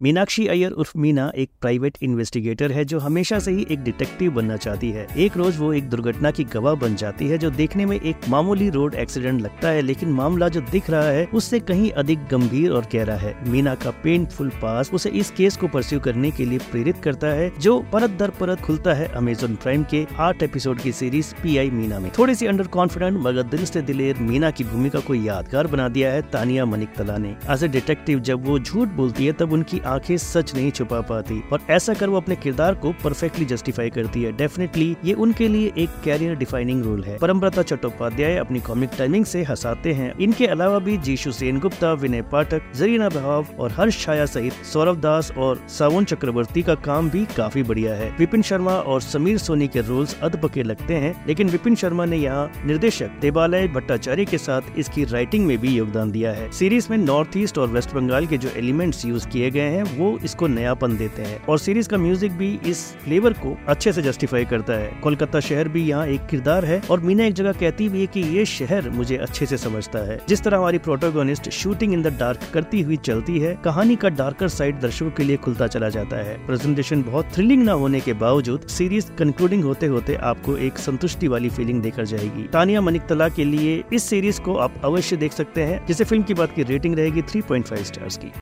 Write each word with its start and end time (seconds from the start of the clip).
मीनाक्षी 0.00 0.46
अय्यर 0.46 0.70
उर्फ़ 0.70 0.92
मीना 0.98 1.30
एक 1.36 1.50
private 1.60 1.96
investigator 2.02 2.72
है 2.72 2.84
जो 2.84 2.98
हमेशा 2.98 3.38
से 3.38 3.50
ही 3.50 3.66
एक 3.70 3.82
डिटेक्टिव 3.82 4.30
बनना 4.30 4.56
चाहती 4.56 4.90
है। 4.90 5.06
एक 5.16 5.36
रोज 5.36 5.58
वो 5.58 5.72
एक 5.72 5.88
दुर्घटना 5.90 6.30
की 6.30 6.44
गवाह 6.44 6.74
बन 6.74 6.94
जाती 6.94 7.28
है 7.28 7.38
जो 7.38 7.50
देखने 7.50 7.86
में 7.86 8.00
एक 8.00 8.28
मामूली 8.28 8.68
रोड 8.70 8.94
एक्सीडेंट 8.94 9.40
लगता 9.42 9.68
है, 9.68 9.82
लेकिन 9.82 10.08
मामला 10.08 10.48
जो 10.48 10.60
दिख 10.60 10.90
रहा 10.90 11.02
है, 11.02 11.24
उससे 11.34 11.60
कहीं 11.60 11.90
अधिक 11.92 12.26
गंभीर 12.30 12.72
और 12.72 12.88
गहरा 12.94 13.14
है। 13.14 13.34
मीना 13.50 13.74
का 13.74 13.90
पेनफुल 14.02 14.48
पास 14.62 14.90
उसे 14.94 15.10
इस 15.10 15.30
केस 15.30 15.56
को 15.56 15.68
परस्यू 15.68 16.00
करने 16.00 16.30
के 16.30 16.44
लिए 16.44 16.58
प्रेरित 16.70 16.98
करता 16.98 17.26
है, 17.28 17.50
जो 17.60 17.78
परत 17.92 18.10
दर 18.10 18.30
परत 18.30 18.60
खुलता 18.60 18.94
है 18.94 19.08
अमेजोन 19.14 19.54
प्राइम 19.54 19.84
के 19.84 20.04
आठ 20.18 20.42
एपिसोड 20.42 20.80
की 20.80 20.92
सीरीज़ 20.92 21.32
पी 21.42 21.56
आई 21.56 21.70
मीना 21.70 22.00
में। 22.00 22.10
थोड़ी 22.18 22.34
सी 22.34 22.46
अंडर 22.46 22.66
कॉन्फिडेंट 22.68 23.18
मगर 23.20 23.42
दिल 23.46 23.64
से 23.64 23.82
दिलेर 23.82 24.18
मीना 24.18 24.50
की 24.50 24.64
भूमिका 24.66 25.00
को 25.00 25.14
यादगार 25.14 25.66
बना 25.66 25.88
दिया 25.88 26.12
है 26.12 26.22
तानिया 26.30 26.64
मनिक 26.66 26.94
तला 26.98 27.18
ने। 27.18 27.34
एज 27.50 27.64
ए 27.64 27.68
डिटेक्टिव 27.70 28.20
जब 28.20 28.46
वो 28.46 28.58
झूठ 28.58 28.88
बोलती 28.90 29.26
है, 29.26 29.32
तब 29.32 29.52
उनकी 29.52 29.80
आँखें 29.86 30.16
सच 30.16 30.54
नहीं 30.54 30.70
छुपा 30.70 31.00
पाती 31.00 31.42
और 31.52 31.60
ऐसा 31.70 31.94
कर 31.94 32.08
वो 32.08 32.16
अपने 32.16 32.36
किरदार 32.36 32.74
को 32.74 32.92
परफेक्टली 33.04 33.44
जस्टिफाई 33.44 33.90
करती 33.90 34.22
है। 34.22 34.32
डेफिनेटली 34.36 34.96
ये 35.04 35.12
उनके 35.14 35.48
लिए 35.48 35.72
एक 35.78 35.90
कैरियर 36.04 36.34
डिफाइनिंग 36.36 36.84
रोल 36.84 37.02
है। 37.04 37.16
परमप्रता 37.18 37.62
चट्टोपाध्याय 37.62 38.36
अपनी 38.36 38.60
कॉमिक 38.60 38.90
टाइमिंग 38.98 39.24
से 39.24 39.42
हंसाते 39.42 39.92
हैं। 39.92 40.12
इनके 40.18 40.46
अलावा 40.46 40.78
भी 40.78 40.96
जीशु 40.98 41.32
सेन 41.32 41.58
गुप्ता 41.58 41.92
विनय 41.92 42.22
पाठक, 42.22 42.62
जरीना 42.76 43.08
बहाव 43.08 43.46
और 43.58 43.72
हर्ष 43.72 44.04
छाया 44.04 44.26
सहित 44.26 44.52
सौरभ 44.72 45.00
दास 45.00 45.30
और 45.38 45.60
सावन 45.68 46.04
चक्रवर्ती 46.04 46.62
का 46.62 46.74
काम 46.74 47.10
भी 47.10 47.24
काफ़ी 47.36 47.62
बढ़िया 47.62 47.94
है। 47.94 48.10
विपिन 48.18 48.42
शर्मा 48.42 48.72
और 48.72 49.00
समीर 49.00 49.38
सोनी 49.38 49.68
के 49.68 49.80
रोल्स 49.80 50.18
अदपके 50.20 50.62
लगते 50.62 50.94
हैं, 50.94 51.14
लेकिन 51.26 51.48
विपिन 51.48 51.74
शर्मा 51.74 52.04
ने 52.04 52.16
यहाँ 52.16 52.50
निर्देशक 52.66 53.10
देवालय 53.20 53.68
भट्टाचार्य 53.68 54.24
के 54.24 54.38
साथ 54.38 54.78
इसकी 54.78 55.04
राइटिंग 55.04 55.46
में 55.46 55.56
भी 55.58 55.68
योगदान 55.68 56.10
दिया 56.10 56.32
है। 56.32 56.50
सीरीज़ 56.52 56.86
में 56.90 56.96
नॉर्थ 56.98 57.36
ईस्ट 57.36 57.58
और 57.58 57.68
वेस्ट 57.68 57.94
बंगाल 57.94 58.26
के 58.26 58.38
जो 58.38 58.48
एलिमेंट्स 58.56 59.04
यूज़ 59.06 59.28
किए 59.28 59.50
गए 59.50 59.60
हैं 59.60 59.75
वो 59.82 60.18
इसको 60.24 60.46
नयापन 60.46 60.96
देते 60.96 61.22
हैं। 61.22 61.46
और 61.46 61.58
सीरीज़ 61.58 61.88
का 61.88 61.98
म्यूज़िक 61.98 62.32
भी 62.32 62.60
इस 62.66 62.92
फ्लेवर 63.04 63.32
को 63.32 63.58
अच्छे 63.68 63.92
से 63.92 64.02
जस्टिफाई 64.02 64.44
करता 64.44 64.72
है। 64.72 65.00
कोलकाता 65.02 65.40
शहर 65.40 65.68
भी 65.68 65.84
यहाँ 65.84 66.06
एक 66.06 66.26
किरदार 66.26 66.64
है 66.64 66.82
और 66.90 67.00
मीना 67.00 67.24
एक 67.24 67.32
जगह 67.32 67.52
कहती 67.52 67.88
भी 67.88 68.00
है 68.00 68.06
कि 68.06 68.20
ये 68.20 68.44
शहर 68.44 68.90
मुझे 68.90 69.16
अच्छे 69.16 69.46
से 69.46 69.56
समझता 69.56 69.98
है। 69.98 70.20
जिस 70.28 70.42
तरह 70.42 70.58
हमारी 70.58 70.78
protagonist 70.78 71.50
shooting 71.50 71.92
in 71.92 72.02
the 72.02 72.06
dark 72.06 72.40
करती 72.54 72.80
हुई 72.80 72.96
चलती 72.96 73.38
है, 73.38 73.58
कहानी 73.64 73.96
का 73.96 74.08
डार्कर 74.08 74.48
साइड 74.48 74.80
दर्शकों 74.80 75.10
के 75.10 75.24
लिए 75.24 75.36
खुलता 75.36 75.66
चला 75.66 75.88
जाता 75.88 76.16
है। 76.16 76.46
प्रेजेंटेशन 76.46 77.02
बहुत 77.02 77.26
थ्रिलिंग 77.34 77.64
न 77.64 77.68
होने 77.68 78.00
के 78.00 78.12
बावजूद 78.12 78.60
सीरीज़ 78.60 79.10
कंक्लूडिंग 79.18 79.64
होते 79.64 79.86
होते 79.86 80.14
आपको 80.14 80.56
एक 80.56 80.78
संतुष्टि 80.78 81.28
वाली 81.28 81.50
फीलिंग 81.50 81.82
देकर 81.82 82.04
जाएगी। 82.04 82.42
तानिया 82.42 82.80
मनिक 82.80 83.02
तला 83.02 83.28
के 83.28 83.44
लिए 83.44 83.84
इस 83.92 84.02
सीरीज़ 84.02 84.40
को 84.40 84.56
आप 84.56 84.74
अवश्य 84.84 85.16
देख 85.16 85.32
सकते 85.32 85.62
हैं, 85.62 85.86
जिसे 85.86 86.04
फ़िल्म 86.04 86.22
की 86.22 86.34
बात 86.34 86.54
की 86.54 86.62
रेटिंग 86.62 86.94
रहेगी 86.94 87.22
3.5 87.22 87.84
स्टार्स 87.84 88.16
की। 88.16 88.32